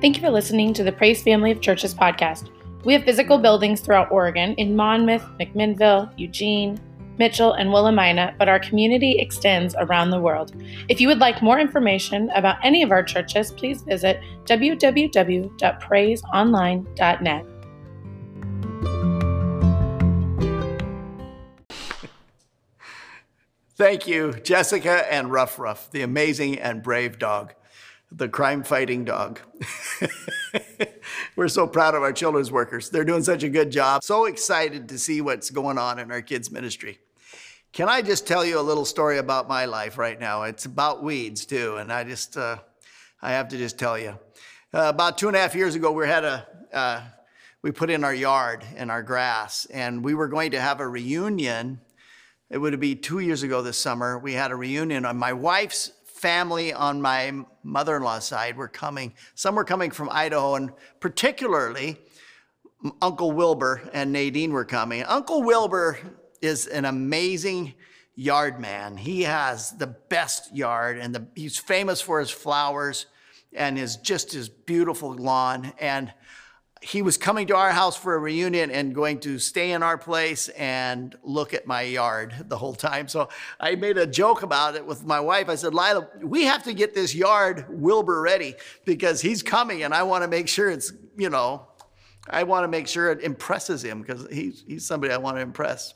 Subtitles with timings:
[0.00, 2.48] Thank you for listening to the Praise Family of Churches podcast.
[2.84, 6.80] We have physical buildings throughout Oregon in Monmouth, McMinnville, Eugene,
[7.18, 10.54] Mitchell, and Willamina, but our community extends around the world.
[10.88, 17.46] If you would like more information about any of our churches, please visit www.praiseonline.net.
[23.76, 27.52] Thank you, Jessica and Ruff Ruff, the amazing and brave dog,
[28.12, 29.40] the crime fighting dog.
[31.36, 32.90] We're so proud of our children's workers.
[32.90, 34.02] They're doing such a good job.
[34.02, 36.98] So excited to see what's going on in our kids' ministry.
[37.72, 40.42] Can I just tell you a little story about my life right now?
[40.42, 42.58] It's about weeds too, and I just, uh,
[43.22, 44.18] I have to just tell you.
[44.74, 47.02] Uh, about two and a half years ago, we had a, uh,
[47.62, 50.88] we put in our yard and our grass, and we were going to have a
[50.88, 51.80] reunion
[52.50, 54.18] it would be two years ago this summer.
[54.18, 55.06] We had a reunion.
[55.06, 59.14] On my wife's family on my mother in law's side were coming.
[59.34, 61.98] Some were coming from Idaho, and particularly
[63.00, 65.02] Uncle Wilbur and Nadine were coming.
[65.04, 65.98] Uncle Wilbur
[66.42, 67.74] is an amazing
[68.14, 68.96] yard man.
[68.96, 73.06] He has the best yard, and the, he's famous for his flowers
[73.52, 75.72] and his just his beautiful lawn.
[75.78, 76.12] And
[76.82, 79.98] he was coming to our house for a reunion and going to stay in our
[79.98, 83.06] place and look at my yard the whole time.
[83.06, 83.28] So
[83.58, 85.50] I made a joke about it with my wife.
[85.50, 88.54] I said, Lila, we have to get this yard Wilbur ready
[88.86, 91.68] because he's coming and I want to make sure it's, you know,
[92.30, 95.42] I want to make sure it impresses him because he's, he's somebody I want to
[95.42, 95.94] impress.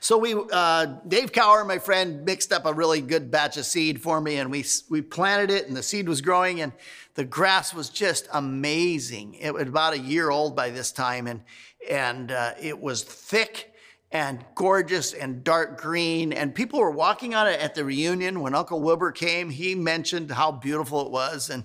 [0.00, 4.00] So we, uh, Dave Cower, my friend, mixed up a really good batch of seed
[4.00, 6.72] for me, and we we planted it, and the seed was growing, and
[7.14, 9.34] the grass was just amazing.
[9.34, 11.42] It was about a year old by this time, and
[11.88, 13.73] and uh, it was thick
[14.14, 16.32] and gorgeous and dark green.
[16.32, 19.50] And people were walking on it at the reunion when Uncle Wilbur came.
[19.50, 21.64] He mentioned how beautiful it was, and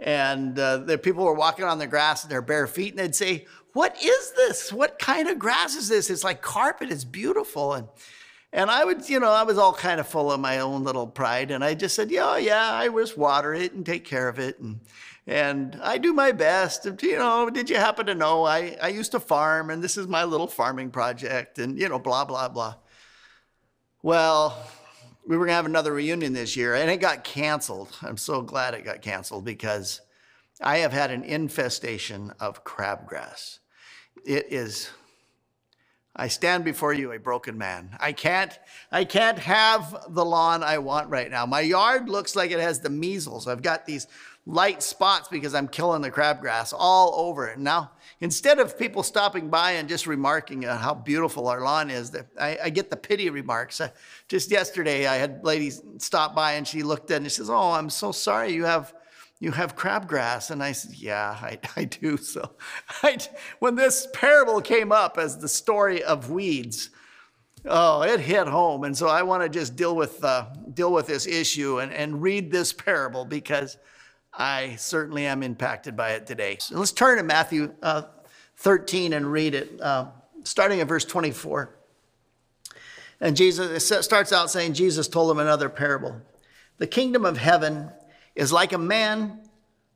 [0.00, 3.16] and uh, the people were walking on the grass in their bare feet, and they'd
[3.16, 4.72] say, "What is this?
[4.72, 6.08] What kind of grass is this?
[6.08, 6.92] It's like carpet.
[6.92, 7.88] It's beautiful." And
[8.52, 11.06] and I would, you know, I was all kind of full of my own little
[11.06, 11.50] pride.
[11.50, 14.58] And I just said, yeah, yeah, I just water it and take care of it.
[14.58, 14.80] And,
[15.28, 16.86] and I do my best.
[16.86, 19.98] And, you know, did you happen to know I, I used to farm and this
[19.98, 22.76] is my little farming project and, you know, blah, blah, blah.
[24.02, 24.58] Well,
[25.26, 27.94] we were going to have another reunion this year and it got canceled.
[28.02, 30.00] I'm so glad it got canceled because
[30.62, 33.58] I have had an infestation of crabgrass.
[34.24, 34.90] It is
[36.20, 37.96] I stand before you a broken man.
[38.00, 38.58] I can't,
[38.90, 41.46] I can't have the lawn I want right now.
[41.46, 43.46] My yard looks like it has the measles.
[43.46, 44.08] I've got these
[44.48, 47.58] light spots because I'm killing the crabgrass all over it.
[47.58, 52.58] Now, instead of people stopping by and just remarking how beautiful our lawn is, I,
[52.64, 53.78] I get the pity remarks.
[53.78, 53.90] Uh,
[54.26, 57.72] just yesterday, I had ladies stop by and she looked at and she says, "Oh,
[57.72, 58.94] I'm so sorry you have."
[59.40, 60.50] you have crabgrass.
[60.50, 62.18] And I said, yeah, I, I do.
[62.28, 62.56] So
[63.04, 63.18] I,
[63.60, 66.90] when this parable came up as the story of weeds,
[67.64, 68.82] oh, it hit home.
[68.82, 72.20] And so I want to just deal with, uh, deal with this issue and, and
[72.20, 73.76] read this parable because
[74.38, 76.58] I certainly am impacted by it today.
[76.60, 78.02] So let's turn to Matthew uh,
[78.58, 80.06] 13 and read it, uh,
[80.44, 81.74] starting at verse 24.
[83.20, 86.20] And Jesus, it starts out saying, Jesus told him another parable.
[86.76, 87.90] The kingdom of heaven
[88.36, 89.40] is like a man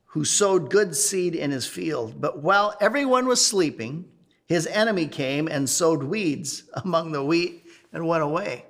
[0.07, 2.19] who sowed good seed in his field.
[2.19, 4.03] But while everyone was sleeping,
[4.45, 8.65] his enemy came and sowed weeds among the wheat and went away.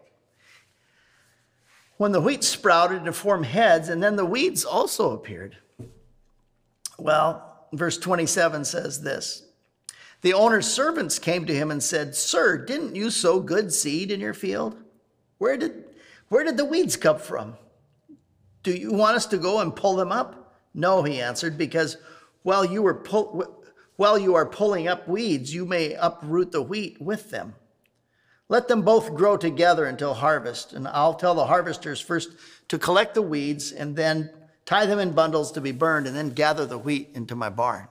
[1.98, 5.58] When the wheat sprouted and formed heads, and then the weeds also appeared.
[6.98, 9.44] Well, verse 27 says this
[10.22, 14.20] The owner's servants came to him and said, Sir, didn't you sow good seed in
[14.20, 14.78] your field?
[15.38, 15.86] Where did,
[16.30, 17.56] where did the weeds come from?
[18.64, 20.56] Do you want us to go and pull them up?
[20.74, 21.98] No, he answered, because
[22.44, 23.62] while you, were pull,
[23.98, 27.56] while you are pulling up weeds, you may uproot the wheat with them.
[28.50, 32.30] Let them both grow together until harvest, and I'll tell the harvesters first
[32.70, 34.30] to collect the weeds and then
[34.66, 37.88] tie them in bundles to be burned, and then gather the wheat into my barn.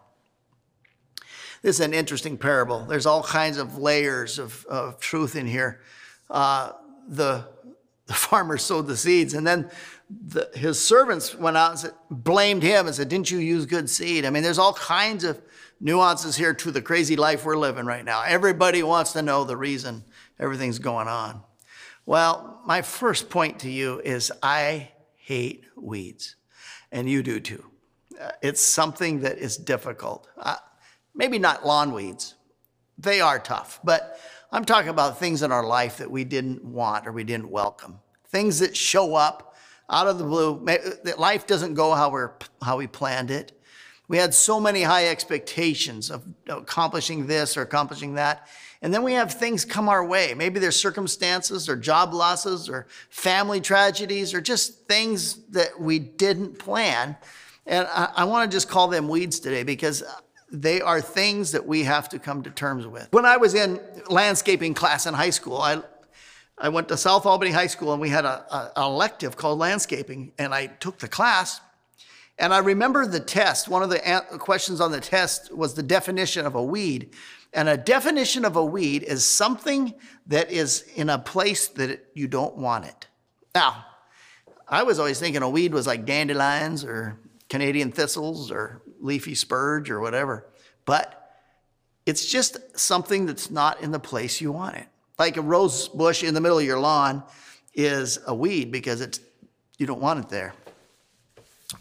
[1.63, 2.85] This is an interesting parable.
[2.85, 5.81] There's all kinds of layers of, of truth in here.
[6.29, 6.73] Uh,
[7.07, 7.47] the,
[8.07, 9.71] the farmer sowed the seeds, and then
[10.29, 13.89] the, his servants went out and said, blamed him and said, Didn't you use good
[13.89, 14.25] seed?
[14.25, 15.41] I mean, there's all kinds of
[15.81, 18.23] nuances here to the crazy life we're living right now.
[18.23, 20.05] Everybody wants to know the reason
[20.39, 21.43] everything's going on.
[22.07, 26.37] Well, my first point to you is I hate weeds,
[26.93, 27.65] and you do too.
[28.41, 30.29] It's something that is difficult.
[30.37, 30.57] Uh,
[31.15, 32.35] maybe not lawn weeds,
[32.99, 34.21] they are tough, but
[34.53, 37.99] I'm talking about things in our life that we didn't want or we didn't welcome.
[38.29, 39.57] Things that show up
[39.91, 40.65] out of the blue.
[41.05, 43.53] That life doesn't go how, we're, how we planned it.
[44.13, 48.47] We had so many high expectations of accomplishing this or accomplishing that.
[48.83, 50.35] And then we have things come our way.
[50.35, 56.59] Maybe there's circumstances or job losses or family tragedies or just things that we didn't
[56.59, 57.17] plan.
[57.65, 60.05] And I, I want to just call them weeds today because
[60.51, 63.09] they are things that we have to come to terms with.
[63.13, 63.81] When I was in
[64.11, 65.81] landscaping class in high school, I,
[66.59, 69.59] I went to South Albany High School and we had a, a, an elective called
[69.59, 71.63] landscaping, and I took the class.
[72.43, 73.69] And I remember the test.
[73.69, 74.01] One of the
[74.41, 77.15] questions on the test was the definition of a weed.
[77.53, 79.95] And a definition of a weed is something
[80.27, 83.07] that is in a place that you don't want it.
[83.55, 83.87] Now,
[84.67, 87.17] I was always thinking a weed was like dandelions or
[87.49, 90.49] Canadian thistles or leafy spurge or whatever.
[90.85, 91.37] But
[92.07, 94.89] it's just something that's not in the place you want it.
[95.17, 97.23] Like a rose bush in the middle of your lawn
[97.73, 99.21] is a weed because it's
[99.79, 100.55] you don't want it there.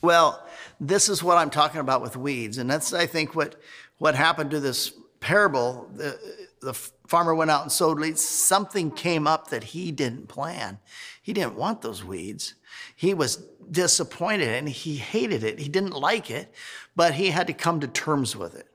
[0.04, 0.46] Well,
[0.82, 3.56] this is what I'm talking about with weeds, and that's I think what
[4.00, 6.20] what happened to this parable, the,
[6.62, 8.22] the farmer went out and sowed weeds.
[8.22, 10.80] Something came up that he didn't plan.
[11.22, 12.56] He didn't want those weeds.
[12.96, 13.38] He was
[13.70, 15.60] disappointed and he hated it.
[15.60, 16.52] He didn't like it,
[16.96, 18.68] but he had to come to terms with it.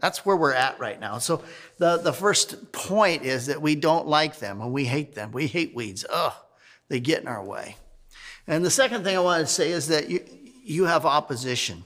[0.00, 1.18] That's where we're at right now.
[1.18, 1.42] So
[1.78, 5.30] the, the first point is that we don't like them and we hate them.
[5.30, 6.04] We hate weeds.
[6.10, 6.34] Ugh,
[6.88, 7.76] they get in our way.
[8.48, 10.24] And the second thing I want to say is that you,
[10.62, 11.84] you have opposition.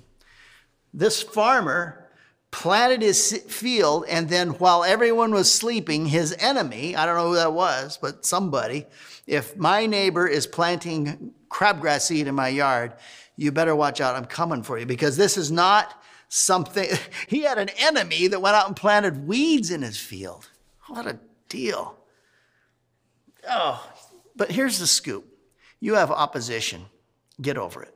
[0.93, 2.07] This farmer
[2.51, 7.35] planted his field, and then while everyone was sleeping, his enemy, I don't know who
[7.35, 8.87] that was, but somebody,
[9.27, 12.95] if my neighbor is planting crabgrass seed in my yard,
[13.37, 14.17] you better watch out.
[14.17, 16.89] I'm coming for you because this is not something.
[17.29, 20.49] He had an enemy that went out and planted weeds in his field.
[20.87, 21.19] What a
[21.49, 21.97] deal.
[23.49, 23.87] Oh,
[24.35, 25.27] but here's the scoop
[25.81, 26.87] you have opposition.
[27.41, 27.96] Get over it.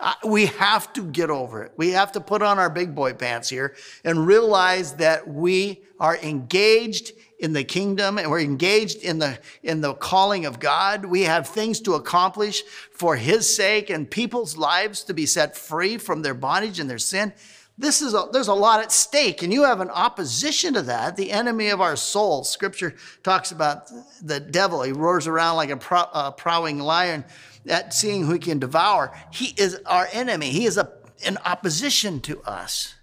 [0.00, 1.72] Uh, we have to get over it.
[1.76, 6.16] We have to put on our big boy pants here and realize that we are
[6.18, 11.04] engaged in the kingdom and we're engaged in the, in the calling of God.
[11.04, 15.98] We have things to accomplish for his sake and people's lives to be set free
[15.98, 17.32] from their bondage and their sin.
[17.76, 21.16] This is a, there's a lot at stake and you have an opposition to that,
[21.16, 22.42] the enemy of our soul.
[22.42, 23.88] Scripture talks about
[24.20, 24.82] the devil.
[24.82, 27.24] He roars around like a prow, prowling lion
[27.68, 29.16] at seeing who he can devour.
[29.32, 30.50] He is our enemy.
[30.50, 30.92] He is a,
[31.24, 32.94] in opposition to us.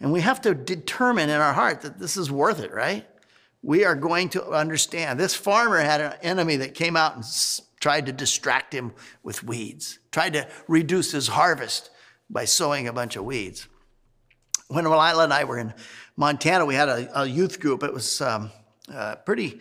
[0.00, 3.06] And we have to determine in our heart that this is worth it, right?
[3.62, 5.18] We are going to understand.
[5.18, 7.24] This farmer had an enemy that came out and
[7.80, 11.90] tried to distract him with weeds, tried to reduce his harvest
[12.30, 13.66] by sowing a bunch of weeds.
[14.68, 15.74] When Lila and I were in
[16.16, 17.82] Montana, we had a, a youth group.
[17.82, 18.50] It was um,
[18.92, 19.60] uh, pretty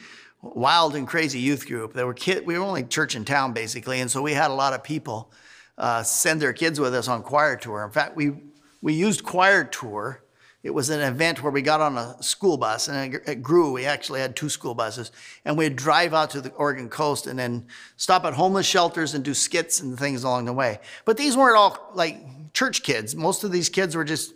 [0.56, 1.94] wild and crazy youth group.
[1.94, 4.54] There were kid, we were only church in town basically, and so we had a
[4.54, 5.32] lot of people
[5.78, 7.84] uh, send their kids with us on choir tour.
[7.84, 8.34] In fact, we
[8.82, 10.24] we used choir tour.
[10.64, 13.72] It was an event where we got on a school bus, and it grew.
[13.72, 15.12] We actually had two school buses,
[15.46, 19.24] and we'd drive out to the Oregon coast and then stop at homeless shelters and
[19.24, 20.80] do skits and things along the way.
[21.06, 23.16] But these weren't all like church kids.
[23.16, 24.34] Most of these kids were just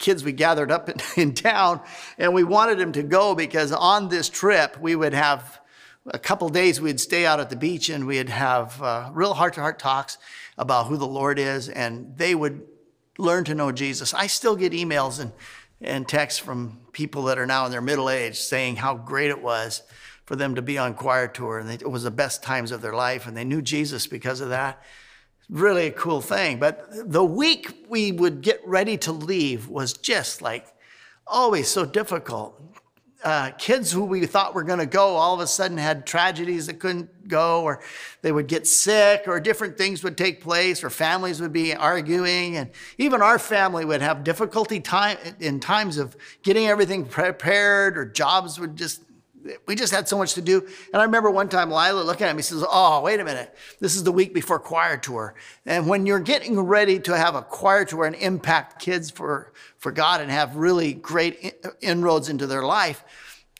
[0.00, 1.80] kids we gathered up in, town,
[2.18, 5.60] and we wanted them to go because on this trip we would have
[6.06, 9.78] a couple days we'd stay out at the beach and we'd have uh, real heart-to-heart
[9.78, 10.18] talks
[10.58, 12.62] about who the Lord is, and they would
[13.18, 14.12] learn to know Jesus.
[14.14, 15.32] I still get emails and,
[15.80, 19.42] and texts from people that are now in their middle age saying how great it
[19.42, 19.82] was
[20.24, 22.94] for them to be on choir tour and it was the best times of their
[22.94, 24.82] life and they knew Jesus because of that
[25.50, 26.58] really a cool thing.
[26.58, 30.66] But the week we would get ready to leave was just like
[31.26, 32.60] always so difficult.
[33.22, 36.66] Uh, kids who we thought were going to go all of a sudden had tragedies
[36.66, 37.82] that couldn't go, or
[38.22, 42.56] they would get sick, or different things would take place, or families would be arguing,
[42.56, 48.06] and even our family would have difficulty time in times of getting everything prepared, or
[48.06, 49.02] jobs would just
[49.66, 50.60] we just had so much to do.
[50.92, 53.54] And I remember one time Lila looking at me says, Oh, wait a minute.
[53.80, 55.34] This is the week before choir tour.
[55.66, 59.92] And when you're getting ready to have a choir tour and impact kids for, for
[59.92, 63.04] God and have really great inroads into their life,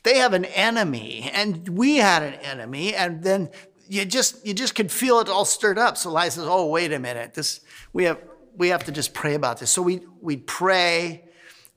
[0.03, 1.29] they have an enemy.
[1.33, 2.93] And we had an enemy.
[2.93, 3.49] And then
[3.87, 5.97] you just you just could feel it all stirred up.
[5.97, 7.33] So Lila says, Oh, wait a minute.
[7.33, 7.61] This
[7.93, 8.19] we have
[8.55, 9.69] we have to just pray about this.
[9.69, 11.25] So we we pray,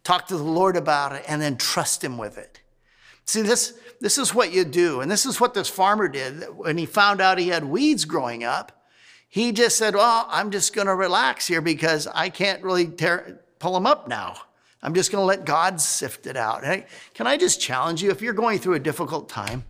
[0.04, 2.60] talk to the Lord about it, and then trust him with it.
[3.24, 5.00] See, this this is what you do.
[5.00, 8.44] And this is what this farmer did when he found out he had weeds growing
[8.44, 8.84] up.
[9.30, 13.40] He just said, Well, I'm just going to relax here because I can't really tear,
[13.58, 14.36] pull them up now.
[14.82, 16.64] I'm just going to let God sift it out.
[17.14, 18.10] Can I just challenge you?
[18.10, 19.64] If you're going through a difficult time,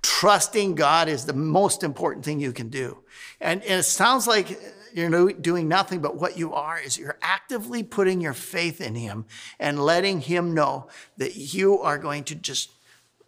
[0.00, 2.98] trusting God is the most important thing you can do.
[3.40, 4.60] And, and it sounds like
[4.94, 9.24] you're doing nothing, but what you are is you're actively putting your faith in Him
[9.58, 10.86] and letting Him know
[11.16, 12.70] that you are going to just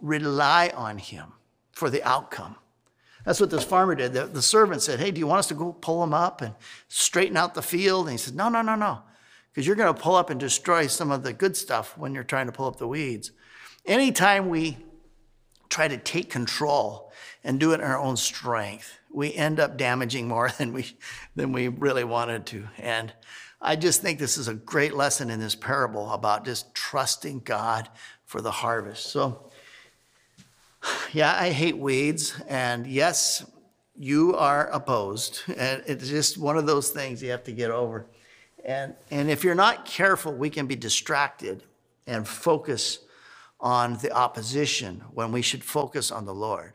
[0.04, 1.32] rely on Him
[1.72, 2.56] for the outcome.
[3.24, 4.12] That's what this farmer did.
[4.12, 6.54] The, the servant said, Hey, do you want us to go pull him up and
[6.88, 8.06] straighten out the field?
[8.06, 9.00] And he said, No, no, no, no,
[9.50, 12.22] because you're going to pull up and destroy some of the good stuff when you're
[12.22, 13.32] trying to pull up the weeds.
[13.86, 14.76] Anytime we
[15.70, 20.28] try to take control and do it in our own strength, we end up damaging
[20.28, 20.86] more than we,
[21.34, 22.68] than we really wanted to.
[22.78, 23.12] And
[23.60, 27.88] I just think this is a great lesson in this parable about just trusting God
[28.26, 29.06] for the harvest.
[29.06, 29.50] So,
[31.12, 32.40] yeah, I hate weeds.
[32.48, 33.44] And yes,
[33.96, 35.42] you are opposed.
[35.56, 38.06] And it's just one of those things you have to get over.
[38.64, 41.62] And, and if you're not careful, we can be distracted
[42.06, 42.98] and focus
[43.60, 46.72] on the opposition when we should focus on the Lord.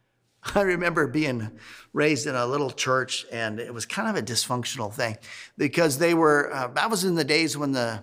[0.54, 1.50] I remember being
[1.92, 5.18] raised in a little church, and it was kind of a dysfunctional thing
[5.58, 8.02] because they were, uh, that was in the days when the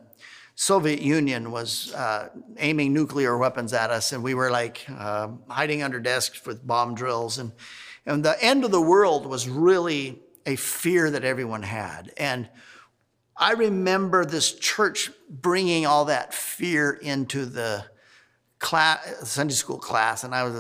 [0.60, 5.84] Soviet Union was uh, aiming nuclear weapons at us, and we were like uh, hiding
[5.84, 7.38] under desks with bomb drills.
[7.38, 7.52] And,
[8.08, 12.12] and the end of the world was really a fear that everyone had.
[12.18, 12.50] And
[13.38, 17.86] I remember this church bringing all that fear into the
[18.58, 20.56] class, Sunday school class, and I was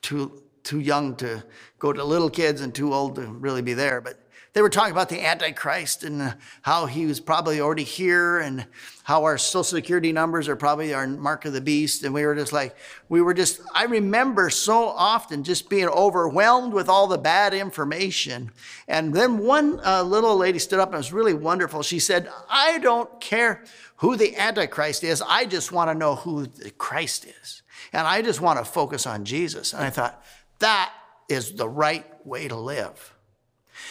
[0.00, 1.42] too too young to
[1.78, 4.00] go to little kids and too old to really be there.
[4.00, 4.21] But
[4.52, 8.66] they were talking about the Antichrist and how he was probably already here and
[9.04, 12.04] how our social security numbers are probably our mark of the beast.
[12.04, 12.76] And we were just like,
[13.08, 18.52] we were just, I remember so often just being overwhelmed with all the bad information.
[18.86, 21.82] And then one uh, little lady stood up and it was really wonderful.
[21.82, 23.64] She said, I don't care
[23.96, 27.62] who the Antichrist is, I just want to know who the Christ is.
[27.92, 29.72] And I just want to focus on Jesus.
[29.72, 30.22] And I thought,
[30.58, 30.92] that
[31.28, 33.11] is the right way to live.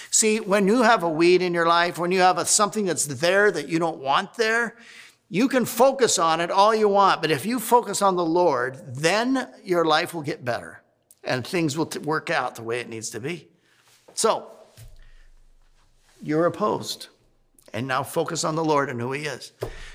[0.09, 3.05] See, when you have a weed in your life, when you have a, something that's
[3.05, 4.75] there that you don't want there,
[5.29, 7.21] you can focus on it all you want.
[7.21, 10.81] But if you focus on the Lord, then your life will get better
[11.23, 13.47] and things will t- work out the way it needs to be.
[14.13, 14.51] So,
[16.21, 17.07] you're opposed.
[17.73, 19.53] And now focus on the Lord and who He is.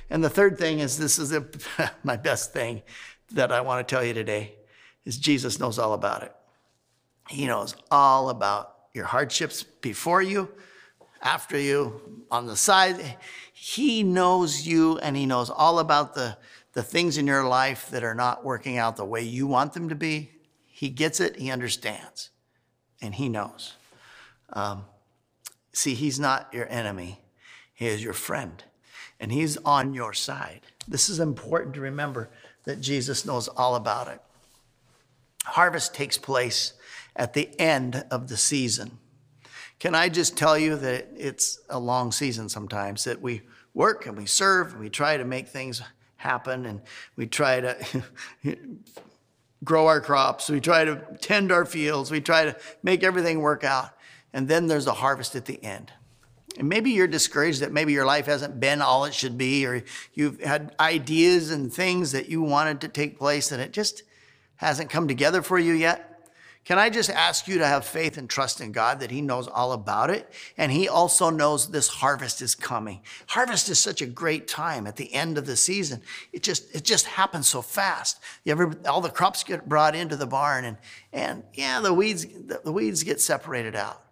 [0.09, 1.45] And the third thing is this is a,
[2.03, 2.83] my best thing
[3.33, 4.55] that I want to tell you today
[5.05, 6.35] is Jesus knows all about it.
[7.29, 10.49] He knows all about your hardships before you,
[11.23, 13.19] after you, on the side.
[13.53, 16.39] He knows you and he knows all about the,
[16.73, 19.91] the things in your life that are not working out the way you want them
[19.91, 20.31] to be.
[20.67, 22.31] He gets it, he understands,
[23.01, 23.75] and he knows.
[24.53, 24.85] Um,
[25.73, 27.21] see, he's not your enemy,
[27.75, 28.65] he is your friend,
[29.21, 30.63] and he's on your side.
[30.89, 32.31] This is important to remember
[32.65, 34.21] that Jesus knows all about it.
[35.45, 36.73] Harvest takes place
[37.17, 38.99] at the end of the season.
[39.79, 43.43] Can I just tell you that it's a long season sometimes, that we
[43.75, 45.83] work and we serve and we try to make things
[46.17, 46.81] happen and
[47.15, 47.77] we try to
[49.65, 53.65] grow our crops, we try to tend our fields, we try to make everything work
[53.65, 53.91] out.
[54.33, 55.93] And then there's a harvest at the end.
[56.59, 59.83] And maybe you're discouraged that maybe your life hasn't been all it should be, or
[60.15, 64.05] you've had ideas and things that you wanted to take place and it just
[64.57, 66.16] hasn't come together for you yet.
[66.67, 69.47] Can I just ask you to have faith and trust in God that He knows
[69.47, 70.29] all about it?
[70.59, 73.03] And He also knows this harvest is coming.
[73.29, 76.03] Harvest is such a great time at the end of the season.
[76.33, 78.19] It just, it just happens so fast.
[78.43, 80.77] You ever, all the crops get brought into the barn and,
[81.13, 82.27] and yeah, the weeds,
[82.65, 84.03] the weeds get separated out.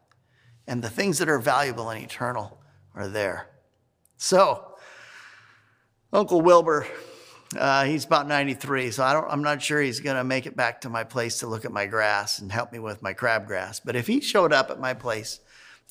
[0.68, 2.60] And the things that are valuable and eternal
[2.94, 3.48] are there.
[4.16, 4.76] So,
[6.12, 6.86] Uncle Wilbur,
[7.56, 10.56] uh, he's about 93, so I don't, I'm not sure he's going to make it
[10.56, 13.80] back to my place to look at my grass and help me with my crabgrass.
[13.84, 15.40] But if he showed up at my place,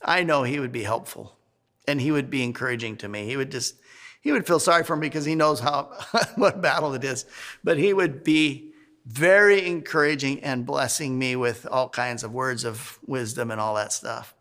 [0.03, 1.37] I know he would be helpful
[1.87, 3.25] and he would be encouraging to me.
[3.25, 3.75] He would just,
[4.21, 5.93] he would feel sorry for me because he knows how,
[6.35, 7.25] what battle it is.
[7.63, 8.71] But he would be
[9.05, 13.91] very encouraging and blessing me with all kinds of words of wisdom and all that
[13.91, 14.33] stuff.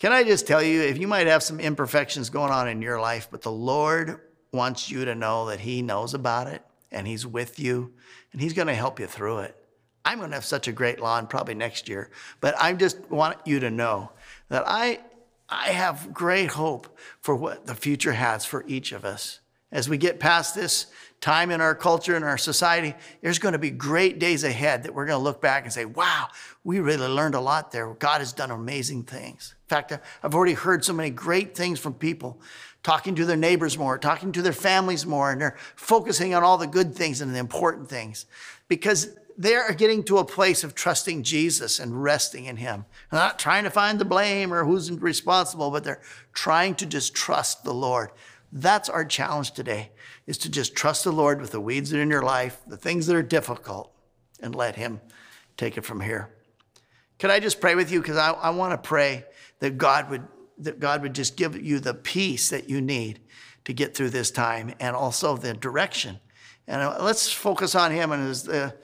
[0.00, 3.00] Can I just tell you, if you might have some imperfections going on in your
[3.00, 4.20] life, but the Lord
[4.52, 7.92] wants you to know that He knows about it and He's with you
[8.32, 9.56] and He's going to help you through it.
[10.04, 13.38] I'm going to have such a great lawn probably next year, but I just want
[13.44, 14.12] you to know
[14.48, 15.00] that I,
[15.48, 19.40] I have great hope for what the future has for each of us.
[19.72, 20.86] As we get past this
[21.20, 24.94] time in our culture and our society, there's going to be great days ahead that
[24.94, 26.28] we're going to look back and say, wow,
[26.64, 27.92] we really learned a lot there.
[27.94, 29.54] God has done amazing things.
[29.64, 32.40] In fact, I've already heard so many great things from people
[32.82, 36.56] talking to their neighbors more, talking to their families more, and they're focusing on all
[36.56, 38.24] the good things and the important things.
[38.68, 42.84] Because they are getting to a place of trusting Jesus and resting in Him.
[43.10, 47.14] They're not trying to find the blame or who's responsible, but they're trying to just
[47.14, 48.10] trust the Lord.
[48.52, 49.90] That's our challenge today,
[50.26, 52.76] is to just trust the Lord with the weeds that are in your life, the
[52.76, 53.92] things that are difficult,
[54.40, 55.00] and let Him
[55.56, 56.34] take it from here.
[57.18, 58.00] Can I just pray with you?
[58.00, 59.24] Because I, I want to pray
[59.60, 60.26] that God would
[60.58, 63.20] that God would just give you the peace that you need
[63.64, 66.20] to get through this time and also the direction.
[66.66, 68.12] And uh, let's focus on Him.
[68.12, 68.74] And as the,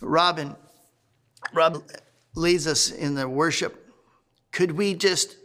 [0.00, 0.56] Robin,
[1.52, 1.82] Rob
[2.34, 3.92] leads us in the worship,
[4.50, 5.36] could we just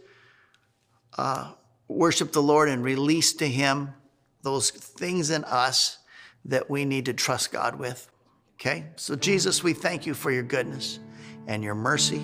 [1.18, 1.52] uh,
[1.94, 3.94] worship the Lord and release to Him
[4.42, 5.98] those things in us
[6.44, 8.10] that we need to trust God with?
[8.54, 8.86] Okay?
[8.96, 10.98] So, Jesus, we thank you for your goodness
[11.46, 12.22] and your mercy.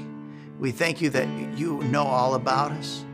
[0.59, 3.05] We thank you that you know all about us.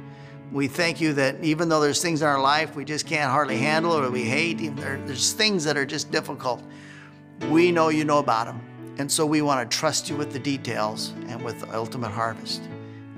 [0.52, 3.56] We thank you that even though there's things in our life we just can't hardly
[3.56, 6.62] handle or we hate, there, there's things that are just difficult,
[7.50, 8.60] we know you know about them.
[8.98, 12.62] And so we want to trust you with the details and with the ultimate harvest.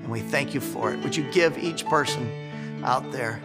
[0.01, 0.99] And we thank you for it.
[1.03, 2.46] Would you give each person
[2.83, 3.41] out there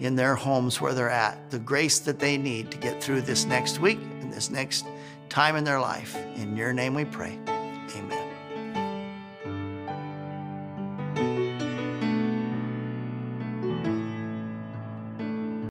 [0.00, 3.44] in their homes where they're at the grace that they need to get through this
[3.44, 4.86] next week and this next
[5.28, 6.16] time in their life?
[6.36, 7.38] In your name we pray.